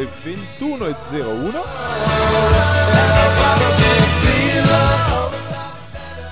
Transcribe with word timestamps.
le 0.00 0.08
21.01. 0.24 1.62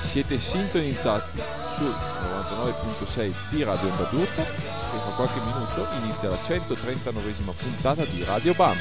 Siete 0.00 0.38
sintonizzati 0.38 1.38
sul 1.76 1.94
99.6 1.94 3.32
di 3.50 3.62
Radio 3.62 3.90
Onda 3.90 4.04
d'Urto 4.04 4.40
e 4.40 4.46
fra 4.46 5.12
qualche 5.16 5.40
minuto 5.40 5.86
inizia 6.02 6.30
la 6.30 6.38
139esima 6.42 7.52
puntata 7.54 8.04
di 8.04 8.24
Radio 8.24 8.54
Bam. 8.54 8.78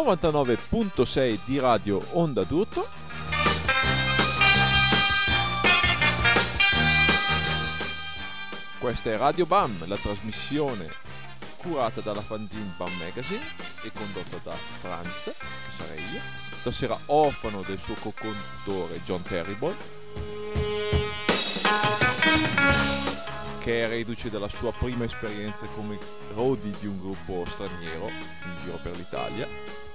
...99.6 0.00 1.38
di 1.44 1.58
Radio 1.58 2.00
Onda 2.12 2.42
d'Urto 2.44 2.88
Questa 8.80 9.10
è 9.10 9.16
Radio 9.18 9.44
BAM, 9.44 9.86
la 9.88 9.96
trasmissione 9.96 10.88
curata 11.58 12.00
dalla 12.00 12.22
fanzine 12.22 12.72
BAM 12.78 12.90
Magazine 12.96 13.44
e 13.82 13.92
condotta 13.92 14.38
da 14.42 14.56
Franz, 14.80 15.24
che 15.24 15.34
sarei 15.76 16.02
io. 16.02 16.20
Stasera 16.56 16.98
orfano 17.06 17.60
del 17.60 17.78
suo 17.78 17.94
co-conduttore 17.94 19.02
John 19.02 19.20
Terrible, 19.20 19.76
che 23.58 23.84
è 23.84 23.88
reduce 23.88 24.30
dalla 24.30 24.48
sua 24.48 24.72
prima 24.72 25.04
esperienza 25.04 25.66
come 25.74 25.98
roadie 26.32 26.72
di 26.80 26.86
un 26.86 26.98
gruppo 26.98 27.44
straniero 27.46 28.08
in 28.08 28.56
giro 28.64 28.78
per 28.82 28.96
l'Italia. 28.96 29.89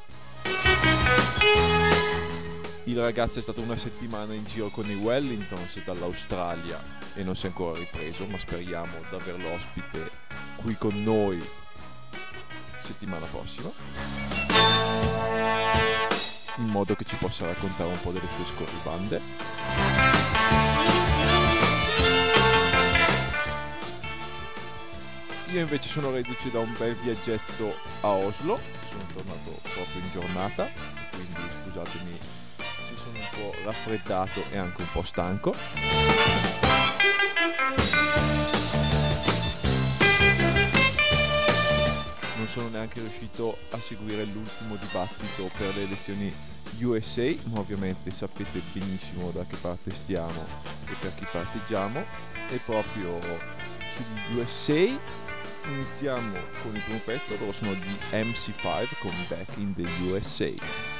Il 2.85 2.99
ragazzo 2.99 3.39
è 3.39 3.41
stato 3.41 3.61
una 3.61 3.75
settimana 3.75 4.33
in 4.33 4.45
giro 4.45 4.69
con 4.69 4.89
i 4.89 4.95
Wellingtons 4.95 5.83
dall'Australia 5.83 6.81
e 7.13 7.23
non 7.23 7.35
si 7.35 7.45
è 7.45 7.49
ancora 7.49 7.77
ripreso, 7.77 8.25
ma 8.25 8.37
speriamo 8.37 8.93
di 9.09 9.15
averlo 9.15 9.51
ospite 9.51 10.09
qui 10.55 10.75
con 10.75 11.01
noi 11.01 11.43
settimana 12.79 13.25
prossima. 13.25 13.69
In 16.57 16.67
modo 16.67 16.95
che 16.95 17.03
ci 17.03 17.15
possa 17.15 17.45
raccontare 17.45 17.89
un 17.89 17.99
po' 18.01 18.11
delle 18.11 18.27
sue 18.35 18.45
scorribande. 18.45 19.21
Io 25.51 25.59
invece 25.59 25.89
sono 25.89 26.11
reduce 26.11 26.51
da 26.51 26.59
un 26.59 26.73
bel 26.77 26.95
viaggetto 26.95 27.75
a 28.01 28.09
Oslo, 28.09 28.59
sono 28.95 29.07
tornato 29.13 29.51
proprio 29.73 30.01
in 30.01 30.11
giornata, 30.11 30.69
quindi 31.09 31.41
scusatemi 31.63 32.19
se 32.57 32.95
sono 32.95 33.19
un 33.19 33.27
po' 33.31 33.55
raffreddato 33.63 34.43
e 34.51 34.57
anche 34.57 34.81
un 34.81 34.87
po' 34.91 35.03
stanco. 35.03 35.53
Non 42.37 42.47
sono 42.47 42.69
neanche 42.69 43.01
riuscito 43.01 43.57
a 43.71 43.77
seguire 43.77 44.23
l'ultimo 44.25 44.75
dibattito 44.75 45.49
per 45.57 45.75
le 45.75 45.83
elezioni 45.83 46.33
USA, 46.81 47.33
ma 47.51 47.59
ovviamente 47.59 48.11
sapete 48.11 48.61
benissimo 48.71 49.31
da 49.31 49.45
che 49.45 49.55
parte 49.57 49.93
stiamo 49.93 50.45
e 50.87 50.95
per 50.99 51.13
chi 51.15 51.25
parteggiamo. 51.29 52.03
E 52.47 52.57
proprio 52.63 53.19
sugli 53.95 54.37
USA 54.37 55.24
iniziamo 55.69 56.37
con 56.61 56.75
il 56.75 56.81
primo 56.81 56.99
pezzo, 56.99 57.35
loro 57.39 57.51
sono 57.51 57.73
di 57.73 57.97
MC5 58.11 58.87
con 58.99 59.13
Back 59.27 59.57
in 59.57 59.73
the 59.73 59.87
USA. 60.09 60.94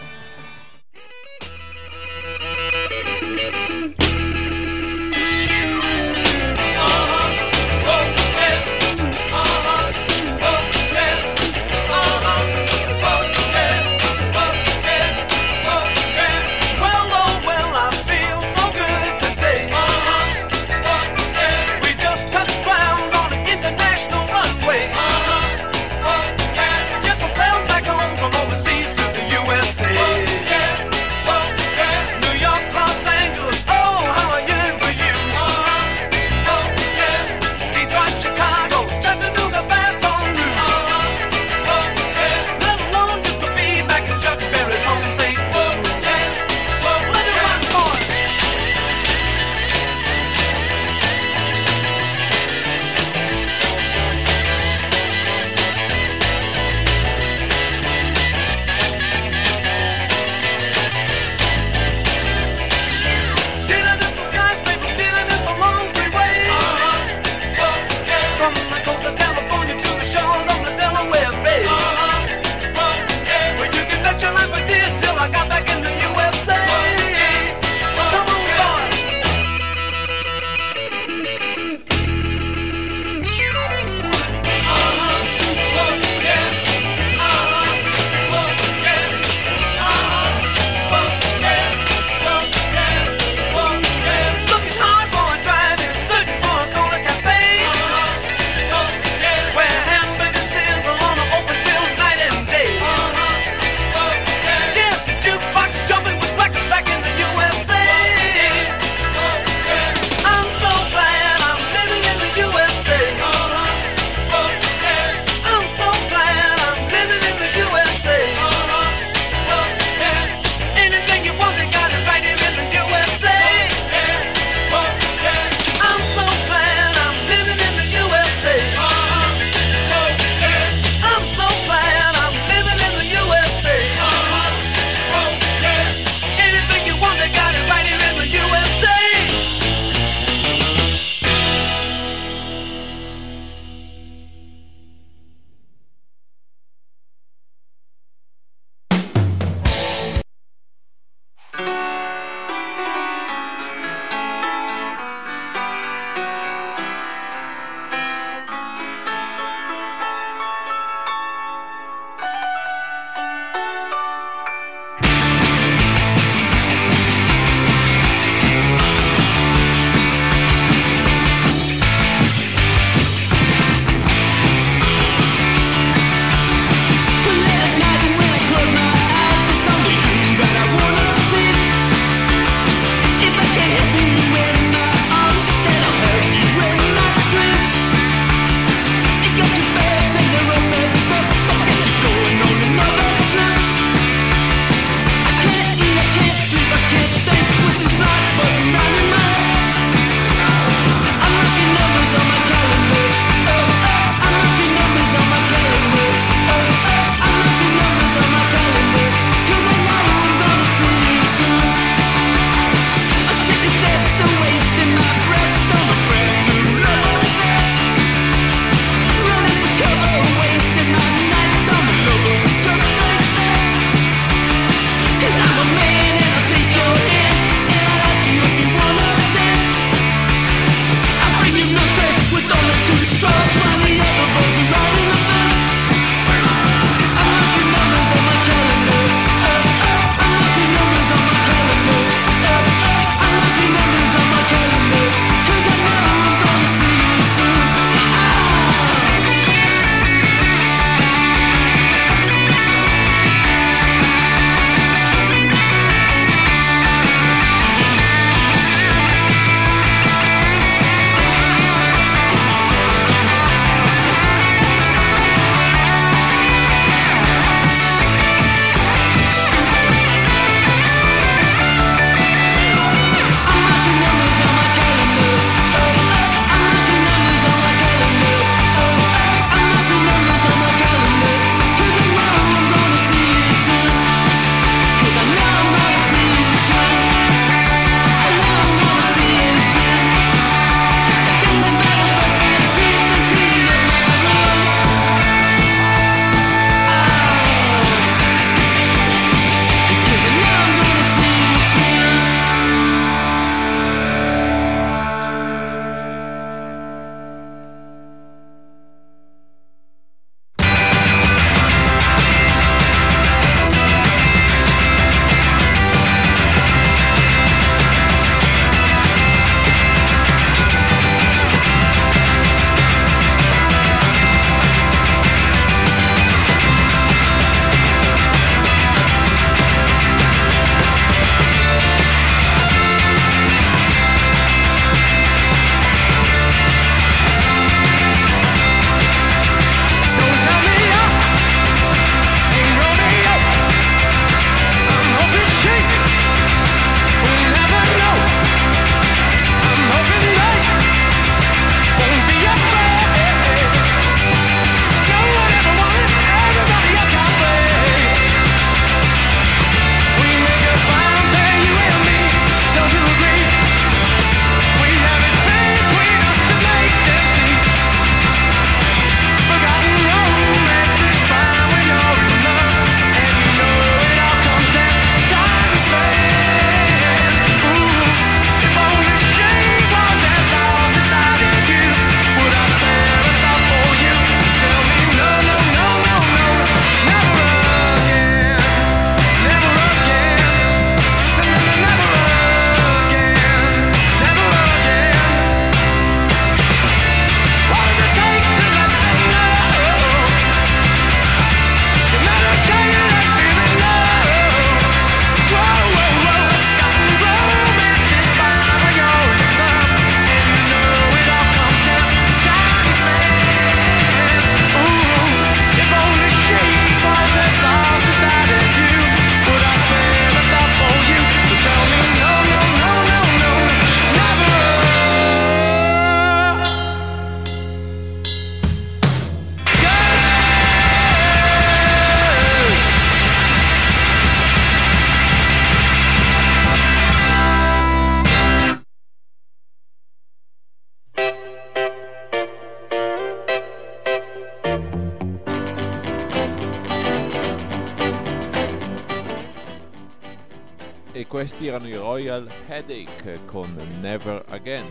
Royal 452.15 452.49
Headache 452.69 453.41
con 453.45 453.75
Never 453.99 454.41
Again, 454.47 454.89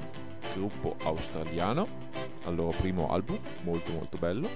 gruppo 0.53 0.95
australiano, 1.05 1.89
al 2.45 2.55
loro 2.55 2.77
primo 2.77 3.11
album, 3.11 3.39
molto 3.63 3.93
molto 3.93 4.19
bello. 4.19 4.47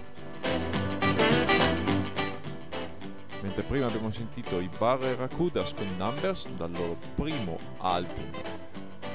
Mentre 3.40 3.62
prima 3.62 3.86
abbiamo 3.86 4.12
sentito 4.12 4.60
i 4.60 4.68
Barracudas 4.76 5.72
con 5.72 5.86
Numbers 5.96 6.46
dal 6.58 6.70
loro 6.72 6.98
primo 7.14 7.56
album 7.78 8.30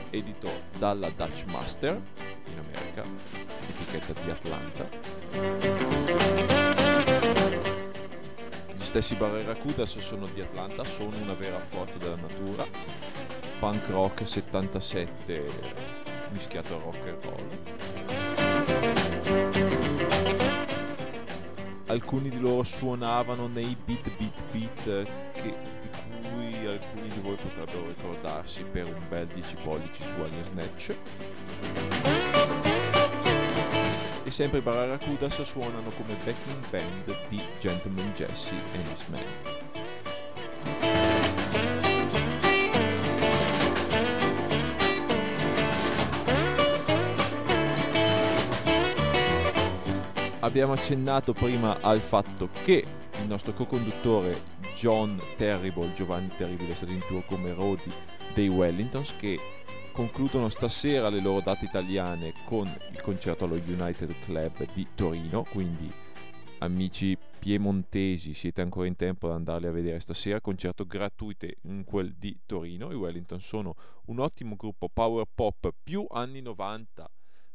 edito 0.10 0.50
dalla 0.80 1.12
Dutch 1.12 1.44
Master 1.46 2.02
in 2.48 2.58
America, 2.58 3.04
etichetta 3.70 4.20
di 4.20 4.32
Atlanta. 4.32 4.89
Gli 8.74 8.84
stessi 8.84 9.13
Barracudas 9.13 10.00
sono 10.00 10.26
di 10.34 10.42
Atlanta, 10.42 10.84
sono 10.84 11.16
una 11.22 11.36
vera 11.36 11.60
forza 11.60 12.00
della 12.00 12.16
natura. 12.16 13.12
Punk 13.63 13.88
rock 13.91 14.28
77 14.28 15.45
mischiato 16.32 16.76
a 16.76 16.80
rock 16.80 16.99
and 17.08 17.23
roll. 17.23 17.47
Alcuni 21.86 22.30
di 22.30 22.41
loro 22.41 22.63
suonavano 22.63 23.47
nei 23.47 23.78
beat 23.86 24.12
beat 24.17 24.43
beat 24.52 25.08
che, 25.32 25.56
di 25.80 25.88
cui 26.28 26.67
alcuni 26.67 27.08
di 27.08 27.21
voi 27.21 27.38
potrebbero 27.38 27.88
ricordarsi 27.88 28.63
per 28.69 28.84
un 28.86 29.02
bel 29.08 29.28
10 29.28 29.56
pollici 29.63 30.04
su 30.04 30.13
Alien 30.19 30.45
Snatch. 30.45 30.95
E 34.26 34.30
sempre 34.30 34.60
i 34.60 34.62
Barracudas 34.62 35.41
suonano 35.43 35.89
come 35.91 36.15
backing 36.15 36.69
band 36.69 37.15
di 37.30 37.41
Gentleman 37.62 38.12
Jesse 38.13 38.52
e 38.52 38.78
Miss 38.89 39.08
Man. 39.08 39.23
Abbiamo 50.43 50.73
accennato 50.73 51.32
prima 51.32 51.79
al 51.79 52.01
fatto 52.01 52.49
che 52.63 52.86
il 53.21 53.27
nostro 53.27 53.53
co-conduttore 53.53 54.41
John 54.75 55.17
Terrible, 55.38 55.93
Giovanni 55.93 56.34
Terribile, 56.36 56.73
è 56.73 56.75
stato 56.75 56.91
in 56.91 56.99
tour 57.08 57.25
come 57.25 57.53
Rodi 57.53 57.89
dei 58.34 58.49
Wellingtons 58.49 59.15
che 59.15 59.39
concludono 59.93 60.49
stasera 60.49 61.08
le 61.08 61.21
loro 61.21 61.39
date 61.39 61.63
italiane 61.63 62.34
con 62.43 62.67
il 62.91 63.01
concerto 63.01 63.45
allo 63.45 63.56
United 63.56 64.13
Club 64.25 64.67
di 64.73 64.86
Torino, 64.93 65.43
quindi 65.43 65.89
amici 66.58 67.17
piemontesi 67.39 68.34
siete 68.34 68.60
ancora 68.60 68.88
in 68.88 68.97
tempo 68.97 69.27
ad 69.27 69.36
andarli 69.36 69.67
a 69.67 69.71
vedere 69.71 70.01
stasera, 70.01 70.41
concerto 70.41 70.86
gratuito 70.86 71.47
in 71.62 71.86
quel 71.86 72.15
di 72.15 72.38
Torino, 72.45 72.91
i 72.91 72.95
Wellington 72.95 73.39
sono 73.39 73.75
un 74.08 74.19
ottimo 74.19 74.58
gruppo 74.58 74.89
power 74.89 75.23
pop 75.34 75.73
più 75.82 76.06
anni 76.10 76.41
90 76.41 77.10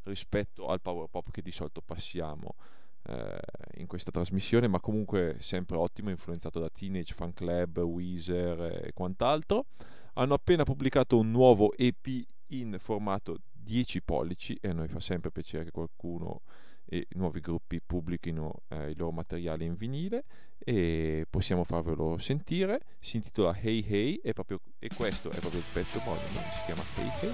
rispetto 0.05 0.65
al 0.65 0.81
power 0.81 1.07
pop 1.07 1.29
che 1.29 1.43
di 1.43 1.51
solito 1.51 1.81
passiamo 1.81 2.55
eh, 3.03 3.39
in 3.75 3.87
questa 3.87 4.11
trasmissione, 4.11 4.67
ma 4.67 4.79
comunque 4.79 5.37
sempre 5.39 5.77
ottimo, 5.77 6.09
influenzato 6.09 6.59
da 6.59 6.69
Teenage 6.69 7.13
Fan 7.13 7.33
Club, 7.33 7.77
Weezer 7.79 8.85
e 8.85 8.93
quant'altro. 8.93 9.67
Hanno 10.13 10.33
appena 10.33 10.63
pubblicato 10.63 11.17
un 11.17 11.31
nuovo 11.31 11.71
EP 11.77 12.07
in 12.47 12.75
formato 12.79 13.37
10 13.51 14.01
pollici 14.01 14.57
e 14.59 14.69
a 14.69 14.73
noi 14.73 14.87
fa 14.87 14.99
sempre 14.99 15.31
piacere 15.31 15.65
che 15.65 15.71
qualcuno 15.71 16.41
e 16.91 17.05
nuovi 17.11 17.39
gruppi 17.39 17.79
pubblichino 17.81 18.63
eh, 18.69 18.89
i 18.89 18.95
loro 18.95 19.11
materiali 19.11 19.63
in 19.63 19.75
vinile 19.75 20.23
e 20.57 21.27
possiamo 21.29 21.63
farvelo 21.63 22.17
sentire. 22.17 22.81
Si 22.99 23.17
intitola 23.17 23.55
Hey 23.55 23.85
Hey 23.87 24.19
e, 24.23 24.33
proprio, 24.33 24.59
e 24.79 24.89
questo 24.93 25.29
è 25.29 25.37
proprio 25.37 25.59
il 25.59 25.67
pezzo 25.71 25.99
omonimo, 25.99 26.39
si 26.51 26.63
chiama 26.65 26.81
Hey 26.95 27.11
Hey. 27.21 27.33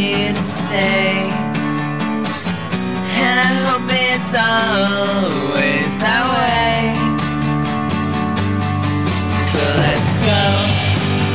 here 0.00 0.32
to 0.32 0.44
stay. 0.64 1.28
And 3.20 3.36
I 3.48 3.52
hope 3.68 3.88
it's 4.08 4.32
always 4.32 5.92
that 6.04 6.24
way. 6.36 6.80
So 9.52 9.60
let's 9.84 10.14
go, 10.28 10.42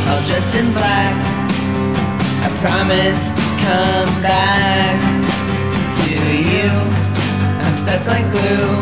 all 0.09 0.21
dressed 0.25 0.55
in 0.57 0.67
black. 0.73 1.13
I 2.45 2.49
promise 2.65 3.23
to 3.37 3.45
come 3.65 4.11
back 4.25 4.97
to 5.99 6.09
you. 6.49 6.69
I'm 7.63 7.75
stuck 7.83 8.03
like 8.13 8.27
glue. 8.33 8.73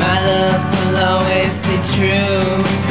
My 0.00 0.16
love 0.32 0.64
will 0.72 0.96
always 1.12 1.54
be 1.68 1.76
true. 1.92 2.89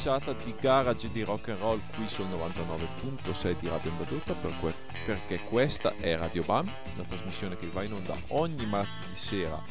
Scorpacciata 0.00 0.32
di 0.44 0.54
garage 0.58 1.10
di 1.10 1.22
rock 1.22 1.48
and 1.48 1.58
roll 1.58 1.80
qui 1.94 2.08
sul 2.08 2.24
99.6 2.26 3.56
di 3.60 3.68
Radio 3.68 3.90
Tutta 4.08 4.32
per 4.32 4.74
perché 5.04 5.40
questa 5.40 5.94
è 5.96 6.16
Radio 6.16 6.42
Bam, 6.42 6.72
la 6.96 7.02
trasmissione 7.02 7.58
che 7.58 7.66
va 7.66 7.82
in 7.82 7.92
onda 7.92 8.16
ogni 8.28 8.64
martedì 8.64 9.14
sera 9.14 9.62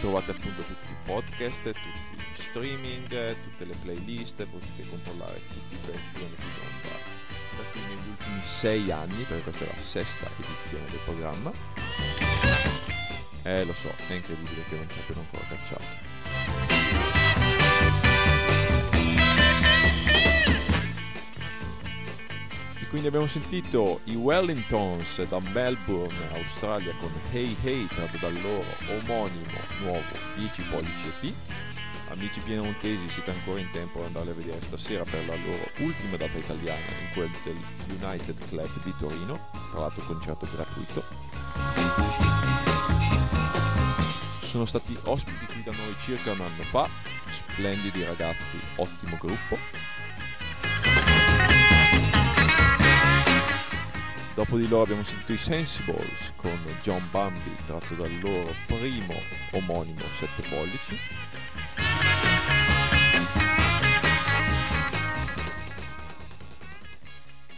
Trovate 0.00 0.30
appunto 0.30 0.62
tutti 0.62 0.90
i 0.90 0.96
podcast, 1.04 1.62
tutti 1.62 2.16
gli 2.16 2.22
streaming, 2.34 3.36
tutte 3.42 3.64
le 3.64 3.74
playlist, 3.82 4.46
potete 4.46 4.86
controllare 4.88 5.40
tutti 5.48 5.74
i 5.74 5.78
pezzi 5.78 6.12
che 6.12 6.24
andati 6.24 6.42
ultimi 8.22 8.40
sei 8.42 8.90
anni, 8.90 9.24
perché 9.24 9.42
questa 9.42 9.64
è 9.64 9.68
la 9.74 9.82
sesta 9.82 10.30
edizione 10.38 10.84
del 10.86 11.00
programma. 11.04 11.52
Eh 13.42 13.64
lo 13.64 13.74
so, 13.74 13.92
è 14.06 14.12
incredibile 14.12 14.64
che 14.68 14.76
non 14.76 14.88
ci 14.88 14.98
abbiano 15.00 15.22
ancora 15.22 15.44
cacciato. 15.48 16.10
E 22.80 22.86
quindi 22.88 23.08
abbiamo 23.08 23.26
sentito 23.26 24.00
i 24.04 24.14
Wellingtons 24.14 25.26
da 25.26 25.40
Melbourne, 25.40 26.14
Australia 26.34 26.94
con 26.98 27.10
Hey 27.32 27.56
Hey 27.64 27.86
tratto 27.86 28.18
dal 28.18 28.40
loro 28.40 28.64
omonimo 29.00 29.58
nuovo 29.80 30.02
10 30.36 30.62
pollici 30.62 31.08
EP. 31.20 31.71
Amici 32.12 32.40
piemontesi 32.40 33.08
siete 33.08 33.30
ancora 33.30 33.58
in 33.58 33.70
tempo 33.70 34.00
ad 34.00 34.04
andare 34.08 34.32
a 34.32 34.34
vedere 34.34 34.60
stasera 34.60 35.02
per 35.02 35.26
la 35.26 35.34
loro 35.34 35.66
ultima 35.78 36.18
data 36.18 36.36
italiana 36.36 36.84
in 36.84 37.10
quel 37.14 37.30
del 37.42 37.56
United 37.88 38.36
Club 38.48 38.68
di 38.84 38.94
Torino, 38.98 39.48
tra 39.70 39.80
l'altro 39.80 40.04
concerto 40.04 40.46
gratuito. 40.52 41.02
Sono 44.42 44.66
stati 44.66 44.94
ospiti 45.04 45.46
qui 45.46 45.62
da 45.62 45.72
noi 45.72 45.96
circa 46.02 46.32
un 46.32 46.42
anno 46.42 46.62
fa, 46.64 46.86
splendidi 47.30 48.04
ragazzi, 48.04 48.60
ottimo 48.76 49.16
gruppo. 49.18 49.56
Dopo 54.34 54.58
di 54.58 54.68
loro 54.68 54.82
abbiamo 54.82 55.02
sentito 55.02 55.32
i 55.32 55.38
Sensibles 55.38 56.32
con 56.36 56.58
John 56.82 57.02
Bambi 57.10 57.56
tratto 57.66 57.94
dal 57.94 58.20
loro 58.20 58.54
primo 58.66 59.18
omonimo 59.52 60.02
7 60.18 60.42
pollici. 60.50 60.98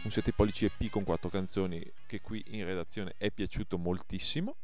Un 0.05 0.11
7 0.11 0.33
pollici 0.33 0.65
EP 0.65 0.87
con 0.91 1.03
4 1.03 1.29
canzoni 1.29 1.83
che 2.05 2.21
qui 2.21 2.43
in 2.49 2.63
redazione 2.63 3.15
è 3.17 3.31
piaciuto 3.31 3.79
moltissimo. 3.79 4.55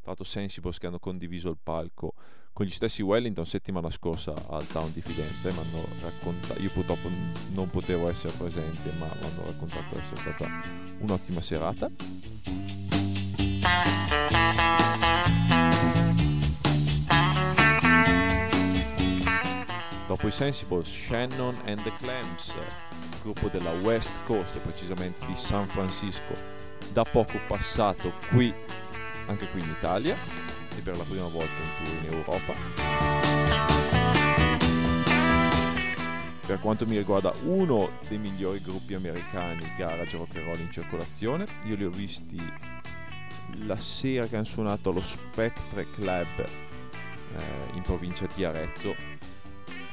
Tra 0.00 0.06
l'altro 0.06 0.24
Sensibles 0.24 0.78
che 0.78 0.86
hanno 0.86 0.98
condiviso 0.98 1.50
il 1.50 1.58
palco 1.62 2.14
con 2.54 2.64
gli 2.64 2.70
stessi 2.70 3.02
Wellington 3.02 3.44
settimana 3.44 3.90
scorsa 3.90 4.32
al 4.48 4.66
Town 4.68 4.90
di 4.90 5.02
Firenze, 5.02 5.52
mi 5.52 5.58
hanno 5.58 5.84
raccontato, 6.00 6.62
io 6.62 6.70
purtroppo 6.70 7.10
non 7.52 7.68
potevo 7.68 8.08
essere 8.08 8.32
presente, 8.38 8.90
ma 8.92 9.06
mi 9.20 9.26
hanno 9.26 9.44
raccontato 9.44 9.98
essere 10.00 10.16
stata 10.16 10.48
un'ottima 11.00 11.42
serata. 11.42 11.90
Dopo 20.06 20.26
i 20.26 20.32
Sensibles, 20.32 20.88
Shannon 20.88 21.54
and 21.66 21.82
the 21.82 21.92
Clams, 21.98 22.54
gruppo 23.26 23.48
della 23.48 23.72
West 23.82 24.12
Coast, 24.24 24.56
precisamente 24.58 25.26
di 25.26 25.34
San 25.34 25.66
Francisco, 25.66 26.32
da 26.92 27.02
poco 27.02 27.40
passato 27.48 28.12
qui, 28.30 28.54
anche 29.26 29.50
qui 29.50 29.60
in 29.60 29.68
Italia, 29.68 30.14
e 30.76 30.80
per 30.80 30.96
la 30.96 31.02
prima 31.02 31.26
volta 31.26 31.50
un 31.60 31.84
tour 31.84 32.04
in 32.04 32.12
Europa. 32.12 32.54
Per 36.46 36.60
quanto 36.60 36.86
mi 36.86 36.96
riguarda 36.96 37.32
uno 37.42 37.98
dei 38.06 38.18
migliori 38.18 38.60
gruppi 38.60 38.94
americani 38.94 39.72
garage 39.76 40.16
rock 40.16 40.36
and 40.36 40.44
roll 40.44 40.60
in 40.60 40.70
circolazione, 40.70 41.44
io 41.64 41.74
li 41.74 41.84
ho 41.84 41.90
visti 41.90 42.40
la 43.64 43.76
sera 43.76 44.26
che 44.26 44.36
hanno 44.36 44.44
suonato 44.44 44.90
allo 44.90 45.02
Spectre 45.02 45.84
Club 45.94 46.38
eh, 46.38 47.74
in 47.74 47.82
provincia 47.82 48.28
di 48.32 48.44
Arezzo 48.44 48.94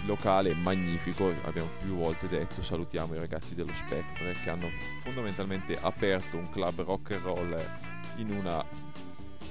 locale 0.05 0.53
magnifico, 0.53 1.33
abbiamo 1.43 1.69
più 1.79 1.95
volte 1.95 2.27
detto, 2.27 2.61
salutiamo 2.61 3.15
i 3.15 3.19
ragazzi 3.19 3.55
dello 3.55 3.73
Spectre 3.73 4.33
che 4.33 4.49
hanno 4.49 4.69
fondamentalmente 5.03 5.77
aperto 5.79 6.37
un 6.37 6.49
club 6.49 6.83
rock 6.83 7.11
and 7.11 7.21
roll 7.21 7.65
in 8.17 8.31
una 8.31 8.63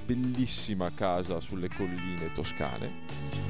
bellissima 0.05 0.91
casa 0.93 1.39
sulle 1.39 1.69
colline 1.69 2.31
toscane. 2.33 3.41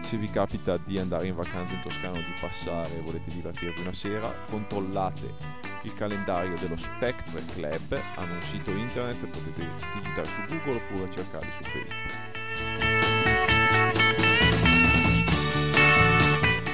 Se 0.00 0.18
vi 0.18 0.26
capita 0.26 0.76
di 0.76 0.98
andare 0.98 1.26
in 1.26 1.34
vacanza 1.34 1.72
in 1.72 1.80
Toscana 1.80 2.18
o 2.18 2.20
di 2.20 2.34
passare 2.38 2.98
e 2.98 3.00
volete 3.00 3.30
divertirvi 3.30 3.80
una 3.80 3.94
sera, 3.94 4.30
controllate 4.46 5.62
il 5.84 5.94
calendario 5.94 6.54
dello 6.58 6.76
Spectre 6.76 7.42
Club, 7.54 7.98
hanno 8.16 8.34
un 8.34 8.42
sito 8.42 8.70
internet, 8.72 9.26
potete 9.26 9.66
digitare 9.94 10.28
su 10.28 10.42
Google 10.48 10.76
oppure 10.76 11.10
cercarli 11.10 11.50
su 11.56 11.62
Facebook. 11.62 12.31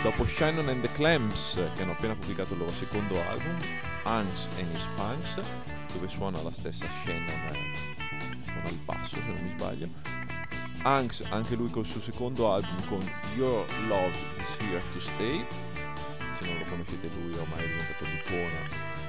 Dopo 0.09 0.25
Shannon 0.25 0.71
and 0.71 0.81
the 0.81 0.91
Clams, 0.95 1.61
che 1.75 1.83
hanno 1.83 1.93
appena 1.93 2.15
pubblicato 2.15 2.55
il 2.55 2.61
loro 2.61 2.73
secondo 2.73 3.21
album, 3.29 3.59
Hanks 4.05 4.49
and 4.59 4.75
His 4.75 4.89
Punks, 4.95 5.39
dove 5.93 6.09
suona 6.09 6.41
la 6.41 6.51
stessa 6.51 6.87
Shannon, 7.05 7.29
eh, 7.29 8.43
suona 8.43 8.69
il 8.71 8.81
basso 8.87 9.17
se 9.17 9.27
non 9.27 9.43
mi 9.43 9.53
sbaglio. 9.55 9.87
Hanks, 10.81 11.25
anche 11.29 11.57
lui 11.57 11.69
col 11.69 11.85
suo 11.85 12.01
secondo 12.01 12.51
album 12.51 12.89
con 12.89 13.13
Your 13.37 13.67
Love 13.87 14.15
is 14.41 14.57
Here 14.61 14.83
to 14.95 14.99
Stay. 14.99 15.45
Se 16.41 16.47
non 16.47 16.57
lo 16.57 16.65
conoscete 16.71 17.11
lui 17.21 17.35
ormai 17.35 17.65
è 17.65 17.69
diventato 17.69 18.05
l'icona 18.05 18.61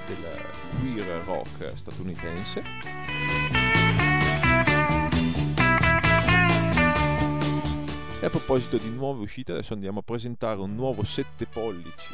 del 0.05 0.49
queer 0.81 1.23
rock 1.23 1.71
statunitense. 1.75 3.58
E 8.21 8.25
a 8.25 8.29
proposito 8.29 8.75
di 8.75 8.89
nuove 8.89 9.21
uscite, 9.21 9.53
adesso 9.53 9.71
andiamo 9.71 9.99
a 9.99 10.03
presentare 10.03 10.59
un 10.59 10.75
nuovo 10.75 11.05
7 11.05 11.45
pollici 11.45 12.13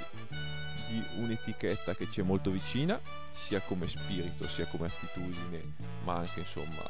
di 0.88 1.04
un'etichetta 1.16 1.96
che 1.96 2.08
ci 2.12 2.20
è 2.20 2.24
molto 2.24 2.52
vicina, 2.52 3.00
sia 3.30 3.60
come 3.62 3.88
spirito, 3.88 4.46
sia 4.46 4.68
come 4.68 4.86
attitudine, 4.86 5.74
ma 6.04 6.18
anche 6.18 6.42
insomma 6.42 6.84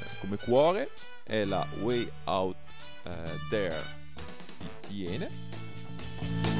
eh, 0.00 0.18
come 0.18 0.36
cuore. 0.36 0.90
È 1.22 1.44
la 1.44 1.64
Way 1.80 2.10
Out 2.24 2.56
eh, 3.04 3.12
There 3.48 3.82
di 4.58 5.04
Tiene. 5.04 6.51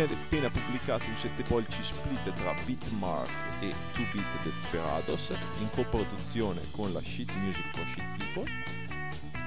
Ha 0.00 0.04
appena 0.04 0.50
pubblicato 0.50 1.06
un 1.06 1.16
7 1.16 1.42
pollici 1.44 1.82
split 1.82 2.32
tra 2.32 2.54
Beatmark 2.64 3.30
e 3.60 3.72
2 3.94 4.06
Beat 4.12 4.42
Desperados 4.42 5.32
in 5.60 5.70
coproduzione 5.70 6.60
con 6.72 6.92
la 6.92 7.00
Shit 7.00 7.32
Music 7.36 7.64
for 7.74 7.86
Shit 7.86 8.16
People. 8.16 8.50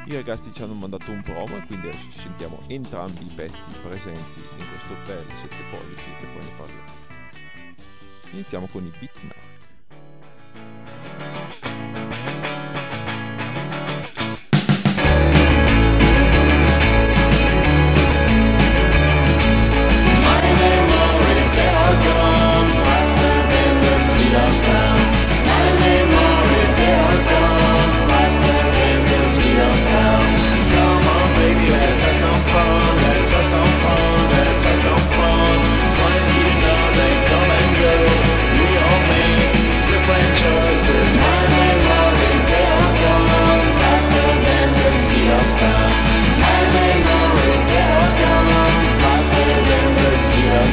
I 0.05 0.13
ragazzi 0.15 0.51
ci 0.51 0.63
hanno 0.63 0.73
mandato 0.73 1.11
un 1.11 1.21
promo 1.21 1.55
e 1.55 1.65
quindi 1.67 1.87
adesso 1.87 2.09
ci 2.11 2.19
sentiamo 2.19 2.59
entrambi 2.67 3.21
i 3.21 3.31
pezzi 3.35 3.69
presenti 3.81 4.39
in 4.57 4.65
questo 4.67 4.95
bel 5.05 5.25
7 5.41 5.55
pollici 5.69 6.09
e 6.19 6.25
poi 6.25 6.43
ne 6.43 6.53
parliamo. 6.57 6.91
Iniziamo 8.31 8.67
con 8.67 8.85
i 8.85 8.91
Beatmark. 8.97 9.48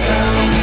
sound. 0.00 0.59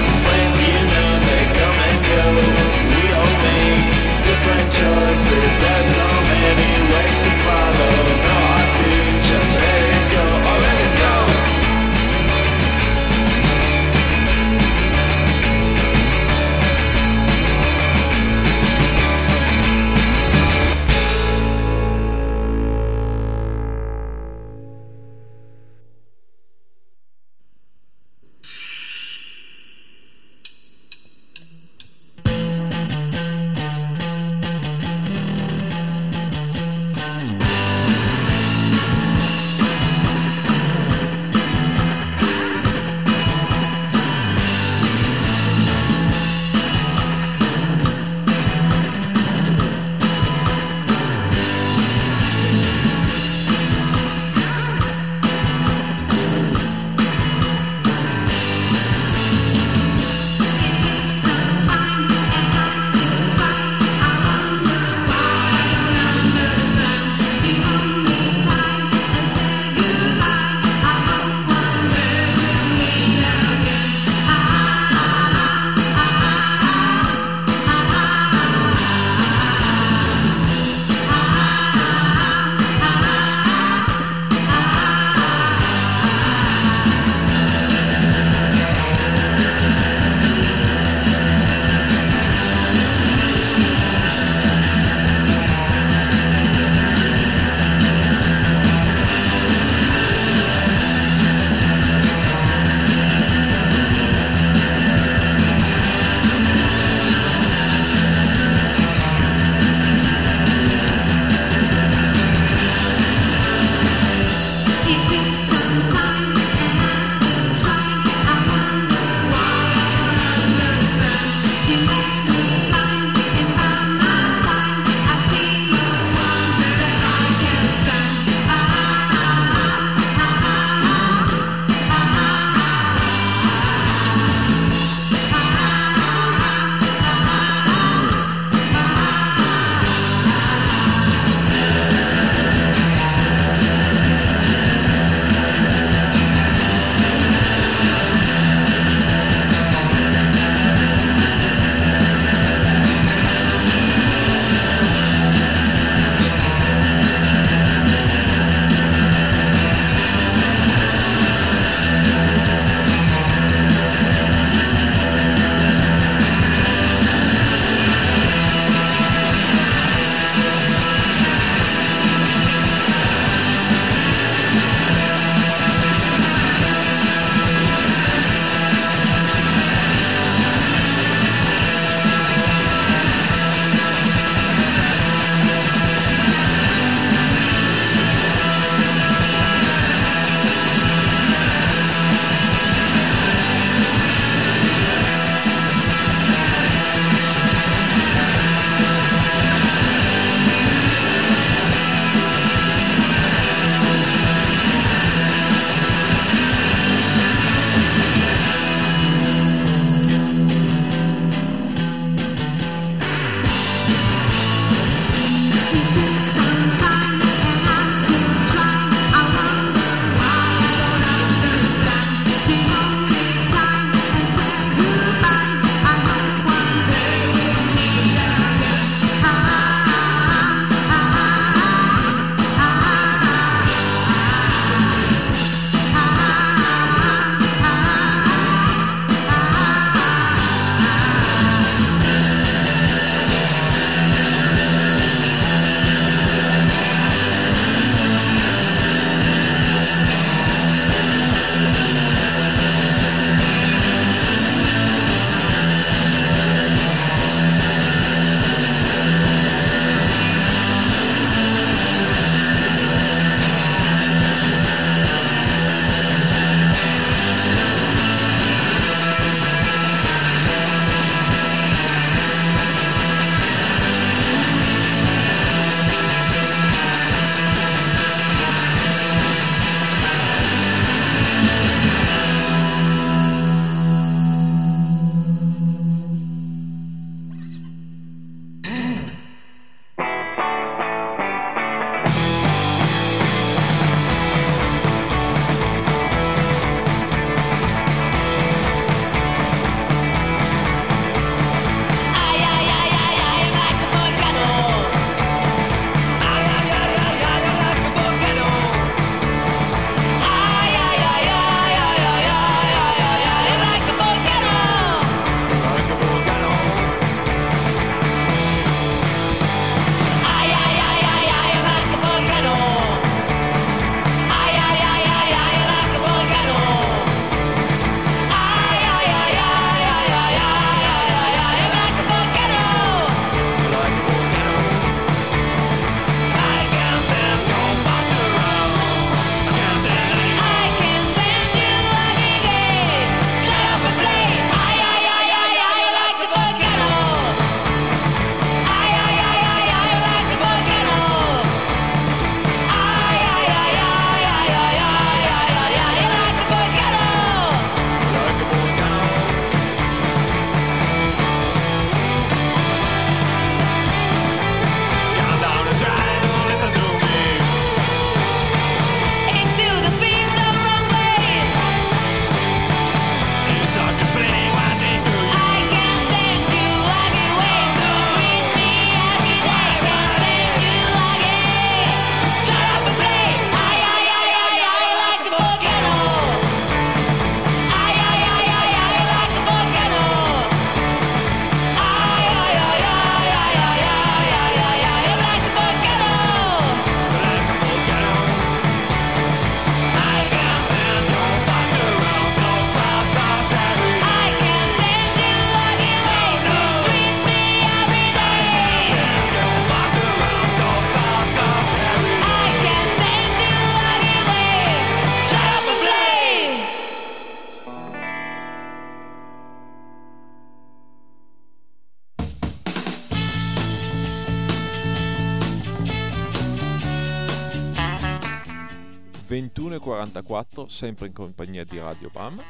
21.44, 429.28 430.68
sempre 430.68 431.08
in 431.08 431.14
compagnia 431.14 431.66
di 431.66 431.78
Radio 431.78 432.10
Bam. 432.10 432.42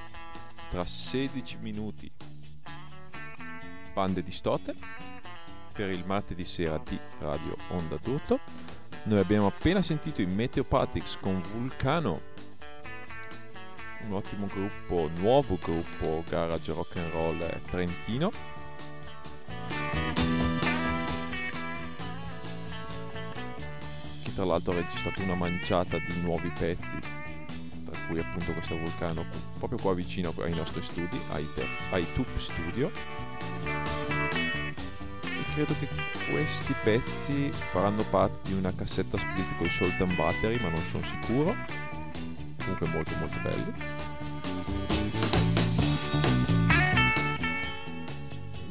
Tra 0.69 0.85
16 0.85 1.57
minuti, 1.61 2.11
bande 3.93 4.21
distote 4.21 4.75
per 5.73 5.89
il 5.89 6.03
martedì 6.05 6.45
sera 6.45 6.79
di 6.87 6.99
Radio 7.19 7.55
Onda 7.69 7.97
d'Urto. 7.97 8.39
Noi 9.03 9.17
abbiamo 9.17 9.47
appena 9.47 9.81
sentito 9.81 10.21
i 10.21 10.27
Meteopathics 10.27 11.17
con 11.19 11.41
Vulcano, 11.41 12.21
un 14.03 14.13
ottimo 14.13 14.45
gruppo, 14.45 15.09
nuovo 15.15 15.57
gruppo 15.59 16.23
garage 16.29 16.73
rock 16.73 16.97
and 16.97 17.11
roll 17.11 17.61
trentino. 17.71 18.56
Tra 24.37 24.45
l'altro 24.45 24.71
ha 24.71 24.75
registrato 24.75 25.23
una 25.23 25.33
manciata 25.33 25.97
di 25.97 26.21
nuovi 26.21 26.51
pezzi, 26.59 26.95
tra 27.83 27.99
cui 28.07 28.19
appunto 28.19 28.53
questo 28.53 28.77
Vulcano 28.77 29.25
proprio 29.57 29.79
qua 29.79 29.95
vicino 29.95 30.31
ai 30.41 30.53
nostri 30.53 30.83
studi, 30.83 31.19
ai, 31.31 31.43
te- 31.55 31.65
ai 31.89 32.05
Tube 32.13 32.37
Studio. 32.37 32.91
E 35.23 35.43
credo 35.55 35.73
che 35.79 35.87
questi 36.29 36.75
pezzi 36.83 37.49
faranno 37.71 38.03
parte 38.11 38.51
di 38.51 38.53
una 38.53 38.71
cassetta 38.75 39.17
split 39.17 39.57
con 39.57 39.69
Salt 39.69 39.99
and 40.01 40.15
Battery, 40.15 40.61
ma 40.61 40.69
non 40.69 40.81
sono 40.81 41.01
sicuro. 41.01 41.55
Comunque 42.59 42.87
molto 42.89 43.15
molto 43.17 43.37
belli. 43.41 43.73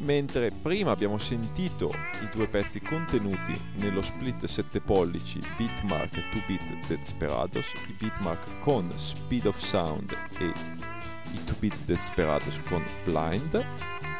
Mentre 0.07 0.51
prima 0.51 0.93
abbiamo 0.93 1.19
sentito 1.19 1.93
i 2.23 2.29
due 2.33 2.47
pezzi 2.47 2.81
contenuti 2.81 3.53
nello 3.75 4.01
split 4.01 4.45
7 4.45 4.81
pollici 4.81 5.41
Beatmark 5.57 6.15
2-Bit 6.33 6.87
Desperados, 6.87 7.67
i 7.89 7.93
Beatmark 7.99 8.61
con 8.61 8.91
Speed 8.93 9.47
of 9.47 9.59
Sound 9.59 10.17
e 10.39 10.45
i 10.45 11.39
2-Bit 11.45 11.77
Desperados 11.85 12.59
con 12.69 12.83
Blind. 13.05 13.65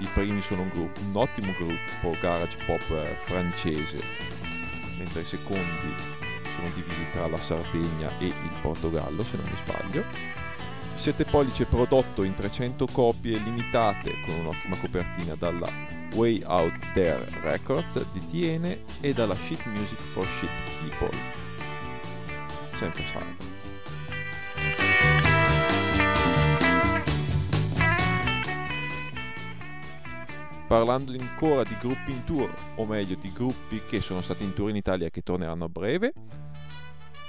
I 0.01 0.09
primi 0.13 0.43
sono 0.43 0.63
un, 0.63 0.69
gruppo, 0.71 1.01
un 1.01 1.17
ottimo 1.17 1.55
gruppo 1.57 2.19
garage 2.21 2.59
pop 2.67 2.91
eh, 2.91 3.17
francese, 3.25 3.99
mentre 4.99 5.21
i 5.21 5.25
secondi 5.25 5.95
sono 6.57 6.69
divisi 6.75 7.07
tra 7.13 7.29
la 7.29 7.39
Sardegna 7.39 8.19
e 8.19 8.27
il 8.27 8.59
Portogallo, 8.61 9.23
se 9.23 9.37
non 9.37 9.47
mi 9.47 9.57
sbaglio. 9.65 10.46
7 10.97 11.25
pollici 11.27 11.65
prodotto 11.67 12.23
in 12.23 12.35
300 12.35 12.87
copie 12.91 13.39
limitate 13.39 14.13
con 14.25 14.39
un'ottima 14.41 14.77
copertina 14.77 15.35
dalla 15.35 15.69
Way 16.15 16.43
Out 16.45 16.93
There 16.95 17.25
Records 17.43 18.05
di 18.13 18.27
Tiene 18.27 18.83
e 19.01 19.13
dalla 19.13 19.35
Shit 19.35 19.65
Music 19.67 19.99
for 19.99 20.27
Shit 20.27 20.51
People. 20.81 21.17
Sempre 22.71 23.03
salvo. 23.13 23.55
Parlando 30.67 31.13
ancora 31.13 31.63
di 31.63 31.77
gruppi 31.79 32.11
in 32.11 32.25
tour, 32.25 32.53
o 32.77 32.87
meglio 32.87 33.17
di 33.17 33.31
gruppi 33.33 33.81
che 33.87 34.01
sono 34.01 34.21
stati 34.21 34.43
in 34.43 34.55
tour 34.55 34.71
in 34.71 34.77
Italia 34.77 35.07
e 35.07 35.11
che 35.11 35.23
torneranno 35.23 35.65
a 35.65 35.69
breve, 35.69 36.13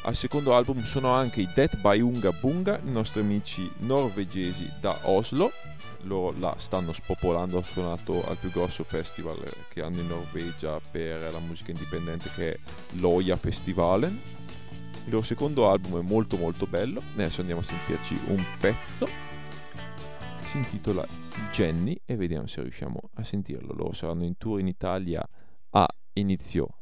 al 0.08 0.16
secondo 0.16 0.56
album 0.56 0.84
sono 0.84 1.12
anche 1.12 1.42
i 1.42 1.50
Death 1.54 1.82
by 1.82 2.00
Unga 2.00 2.32
Bunga, 2.32 2.80
i 2.80 2.92
nostri 2.92 3.20
amici 3.20 3.70
norvegesi 3.80 4.72
da 4.80 4.98
Oslo. 5.04 5.52
Loro 6.04 6.34
la 6.40 6.56
stanno 6.58 6.94
spopolando, 6.94 7.58
hanno 7.58 7.66
suonato 7.66 8.26
al 8.26 8.38
più 8.38 8.50
grosso 8.50 8.86
festival 8.86 9.38
che 9.68 9.82
hanno 9.82 10.00
in 10.00 10.08
Norvegia 10.08 10.80
per 10.80 11.30
la 11.30 11.40
musica 11.40 11.72
indipendente 11.72 12.30
che 12.34 12.54
è 12.54 12.60
l'Oya 13.00 13.36
Festivalen. 13.36 14.18
Il 15.06 15.12
loro 15.12 15.26
secondo 15.26 15.70
album 15.70 16.00
è 16.00 16.04
molto 16.04 16.38
molto 16.38 16.68
bello, 16.68 17.02
adesso 17.14 17.42
andiamo 17.42 17.60
a 17.60 17.66
sentirci 17.66 18.18
un 18.28 18.42
pezzo 18.62 19.06
che 19.06 20.46
si 20.46 20.58
intitola 20.58 21.06
Jenny 21.52 22.00
e 22.06 22.16
vediamo 22.16 22.48
se 22.48 22.62
riusciamo 22.62 23.10
a 23.16 23.24
sentirlo. 23.26 23.74
Loro 23.74 23.92
saranno 23.92 24.24
in 24.24 24.38
tour 24.38 24.62
in 24.62 24.68
Italia 24.68 25.28
a 25.72 25.86
inizio 26.14 26.78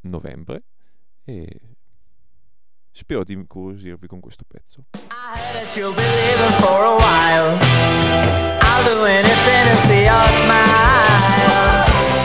novembre 0.00 0.62
e 1.22 1.71
Spero 2.92 3.24
di 3.24 3.32
incuriosirvi 3.32 4.06
con 4.06 4.20
questo 4.20 4.44
pezzo. 4.46 4.84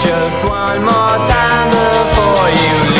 Just 0.03 0.43
one 0.45 0.83
more 0.83 1.17
time 1.27 1.69
before 1.69 2.49
you. 2.49 2.77
leave 2.87 2.96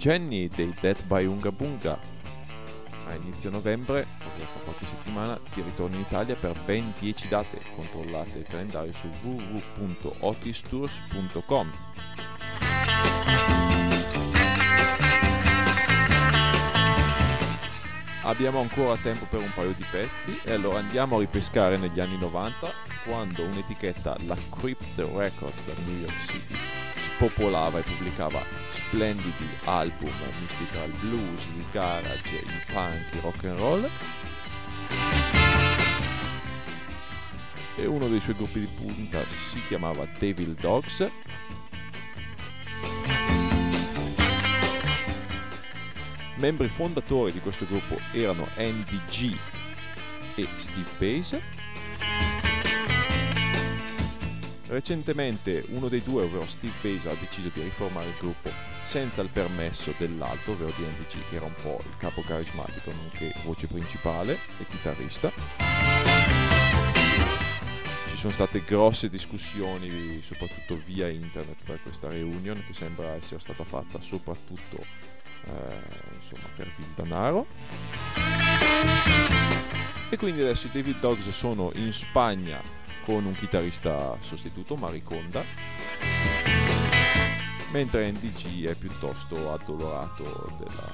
Jenny 0.00 0.48
dei 0.48 0.74
Dead 0.80 0.96
by 1.08 1.26
Unga 1.26 1.52
Bunga. 1.52 1.98
A 3.06 3.14
inizio 3.16 3.50
novembre, 3.50 4.06
ovvero 4.24 4.46
fra 4.46 4.60
qualche 4.64 4.86
settimana, 4.86 5.38
di 5.52 5.60
ritorno 5.60 5.96
in 5.96 6.00
Italia 6.00 6.34
per 6.36 6.58
ben 6.64 6.94
10 6.98 7.28
date. 7.28 7.60
Controllate 7.76 8.38
il 8.38 8.46
calendario 8.46 8.94
su 8.94 9.10
www.otistours.com. 9.20 11.70
Abbiamo 18.22 18.60
ancora 18.60 18.96
tempo 18.96 19.26
per 19.28 19.40
un 19.40 19.52
paio 19.54 19.72
di 19.72 19.84
pezzi 19.90 20.40
e 20.44 20.52
allora 20.52 20.78
andiamo 20.78 21.16
a 21.16 21.20
ripescare 21.20 21.76
negli 21.76 22.00
anni 22.00 22.16
90 22.16 22.72
quando 23.04 23.42
un'etichetta, 23.42 24.16
la 24.24 24.36
Crypt 24.48 24.96
Records 24.96 25.62
da 25.66 25.74
New 25.84 25.98
York 25.98 26.20
City, 26.26 26.56
spopolava 27.20 27.80
e 27.80 27.82
pubblicava 27.82 28.42
splendidi 28.70 29.46
album 29.64 30.10
mystical 30.40 30.88
blues, 31.00 31.42
il 31.54 31.64
garage, 31.70 32.36
il 32.36 32.64
punk, 32.72 33.12
il 33.12 33.20
rock 33.20 33.44
and 33.44 33.58
roll. 33.58 33.90
E 37.76 37.84
uno 37.84 38.08
dei 38.08 38.20
suoi 38.20 38.36
gruppi 38.36 38.60
di 38.60 38.68
punta 38.74 39.22
si 39.50 39.60
chiamava 39.68 40.06
Devil 40.18 40.54
Dogs. 40.54 41.10
Membri 46.36 46.68
fondatori 46.68 47.32
di 47.32 47.40
questo 47.40 47.66
gruppo 47.66 47.98
erano 48.12 48.48
Andy 48.56 48.98
G 49.10 49.36
e 50.36 50.48
Steve 50.56 50.88
Pace. 50.96 51.42
Recentemente 54.70 55.64
uno 55.70 55.88
dei 55.88 56.00
due, 56.00 56.22
ovvero 56.22 56.46
Steve 56.46 56.72
Pace, 56.80 57.08
ha 57.08 57.14
deciso 57.18 57.50
di 57.52 57.60
riformare 57.60 58.06
il 58.06 58.14
gruppo 58.20 58.52
senza 58.84 59.20
il 59.20 59.28
permesso 59.28 59.92
dell'altro, 59.98 60.52
ovvero 60.52 60.72
di 60.76 60.84
G, 61.08 61.28
che 61.28 61.34
era 61.34 61.44
un 61.44 61.54
po' 61.60 61.82
il 61.84 61.96
capo 61.96 62.22
carismatico, 62.22 62.92
nonché 62.92 63.34
voce 63.42 63.66
principale 63.66 64.38
e 64.58 64.66
chitarrista. 64.66 65.32
Ci 68.10 68.16
sono 68.16 68.32
state 68.32 68.62
grosse 68.62 69.08
discussioni, 69.08 70.22
soprattutto 70.22 70.80
via 70.86 71.08
internet, 71.08 71.64
per 71.64 71.82
questa 71.82 72.06
reunion, 72.06 72.62
che 72.64 72.72
sembra 72.72 73.14
essere 73.14 73.40
stata 73.40 73.64
fatta 73.64 74.00
soprattutto 74.00 74.76
eh, 75.46 75.82
insomma, 76.14 76.46
per 76.54 76.72
vil 76.76 76.86
danaro. 76.94 77.46
E 80.10 80.16
quindi 80.16 80.42
adesso 80.42 80.68
i 80.68 80.70
David 80.72 81.00
Dogs 81.00 81.28
sono 81.30 81.72
in 81.74 81.92
Spagna 81.92 82.79
con 83.04 83.24
un 83.24 83.34
chitarrista 83.34 84.16
sostituto, 84.20 84.76
Mariconda, 84.76 85.42
mentre 87.72 88.06
Andy 88.06 88.32
G 88.32 88.64
è 88.64 88.74
piuttosto 88.74 89.52
addolorato 89.52 90.52
della, 90.58 90.90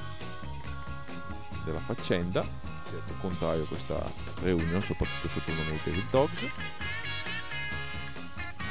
della 1.64 1.80
faccenda, 1.80 2.44
detto 2.90 3.14
contrario 3.20 3.64
a 3.64 3.66
questa 3.66 4.12
reunion, 4.42 4.82
soprattutto 4.82 5.28
sotto 5.28 5.50
il 5.50 5.56
nome 5.56 5.70
di 5.72 5.78
David 5.84 6.10
Dogs. 6.10 6.40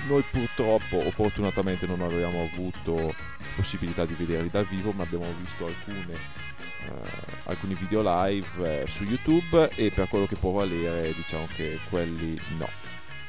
Noi 0.07 0.23
purtroppo 0.29 0.97
o 0.97 1.09
fortunatamente 1.09 1.87
non 1.87 2.01
avevamo 2.01 2.43
avuto 2.43 3.13
possibilità 3.55 4.05
di 4.05 4.13
vederli 4.13 4.49
dal 4.49 4.65
vivo, 4.65 4.91
ma 4.91 5.03
abbiamo 5.03 5.25
visto 5.39 5.65
alcune, 5.65 6.13
eh, 6.13 7.09
alcuni 7.45 7.73
video 7.73 8.01
live 8.03 8.83
eh, 8.83 8.87
su 8.87 9.03
YouTube 9.03 9.69
e 9.73 9.89
per 9.89 10.07
quello 10.07 10.27
che 10.27 10.35
può 10.35 10.51
valere 10.51 11.11
diciamo 11.13 11.47
che 11.55 11.79
quelli 11.89 12.39
no, 12.59 12.69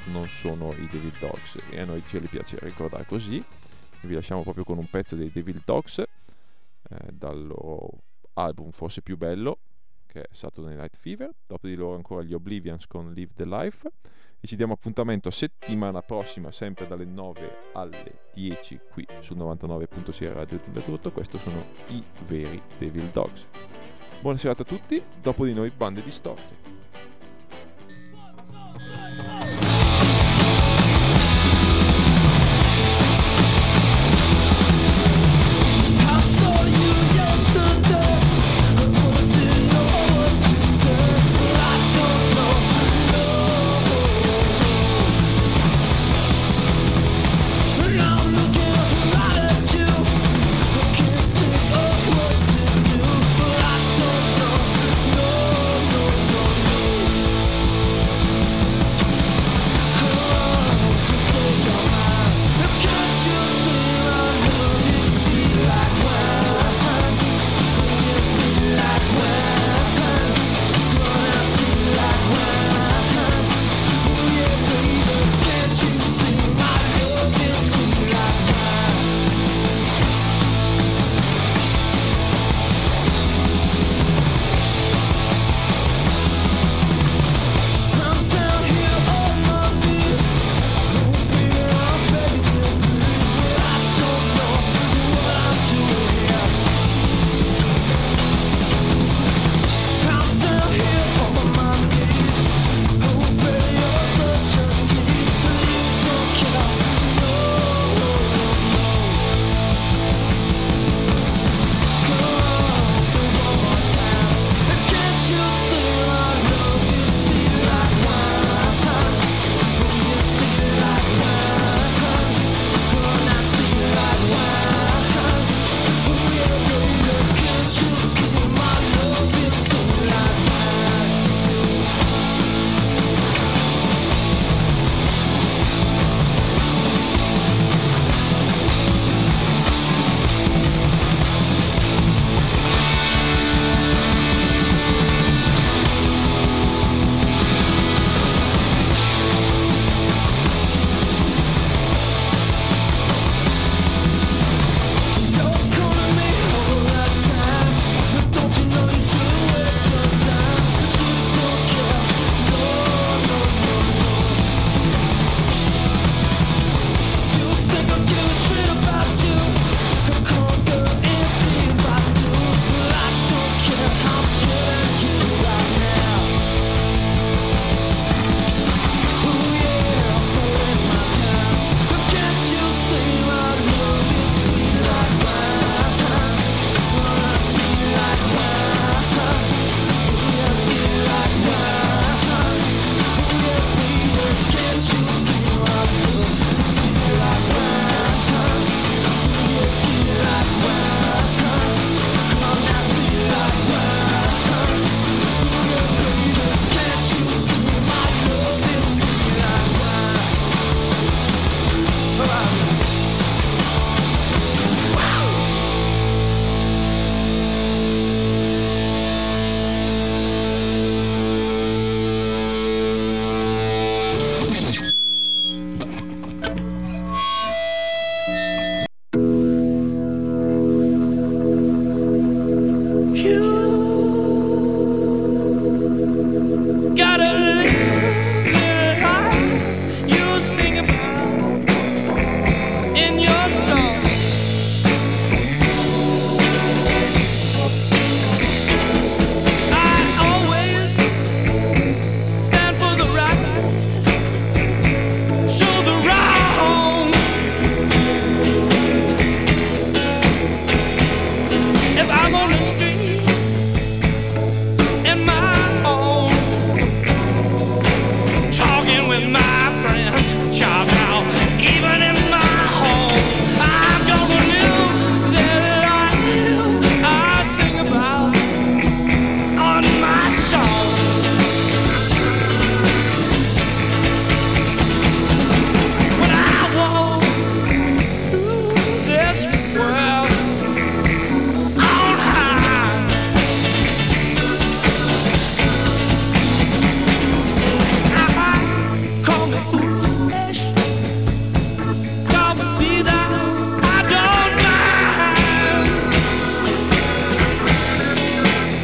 non 0.07 0.29
sono 0.29 0.73
i 0.73 0.87
Devil 0.91 1.13
Dogs. 1.19 1.59
E 1.71 1.81
a 1.81 1.85
noi 1.85 2.03
ce 2.07 2.19
li 2.19 2.27
piace 2.27 2.59
ricordare 2.61 3.05
così. 3.07 3.43
Vi 4.03 4.15
lasciamo 4.15 4.43
proprio 4.43 4.65
con 4.65 4.79
un 4.79 4.89
pezzo 4.89 5.17
dei 5.17 5.31
Devil 5.31 5.63
Dogs 5.65 5.99
eh, 5.99 6.09
dal 7.11 7.47
loro 7.47 7.91
album 8.35 8.71
forse 8.71 9.01
più 9.01 9.17
bello 9.17 9.59
che 10.07 10.23
è 10.23 10.29
Saturday 10.31 10.75
Night 10.77 10.97
Fever, 10.97 11.31
dopo 11.47 11.67
di 11.67 11.75
loro 11.75 11.97
ancora 11.97 12.23
gli 12.23 12.33
Oblivions 12.33 12.87
con 12.87 13.13
Live 13.13 13.33
the 13.35 13.45
Life. 13.45 13.91
E 14.41 14.47
ci 14.47 14.57
diamo 14.57 14.75
appuntamento 14.75 15.31
settimana 15.31 16.03
prossima 16.03 16.51
sempre 16.51 16.87
dalle 16.87 17.05
9 17.05 17.71
alle 17.75 18.21
10 18.33 18.81
qui 18.91 19.07
sul 19.21 19.37
99.6 19.37 20.33
Radio 20.33 20.61
Tutto. 20.61 21.11
Questo 21.11 21.39
sono 21.39 21.63
i 21.89 22.03
veri 22.27 22.61
Devil 22.79 23.11
Dogs. 23.11 23.47
Buona 24.21 24.39
serata 24.39 24.63
a 24.63 24.67
tutti 24.67 25.03
dopo 25.21 25.45
di 25.45 25.53
noi 25.53 25.71
bande 25.71 26.03
distorte 26.03 26.76